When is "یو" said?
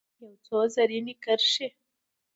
0.21-0.33